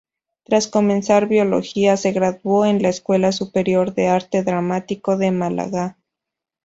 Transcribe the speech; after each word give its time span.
Tras 0.45 0.65
comenzar 0.67 1.27
Biología, 1.27 1.95
se 1.95 2.11
graduó 2.11 2.65
en 2.65 2.81
la 2.81 2.89
Escuela 2.89 3.31
Superior 3.31 3.93
de 3.93 4.07
Arte 4.07 4.41
Dramático 4.41 5.15
de 5.15 5.29
Málaga. 5.29 5.95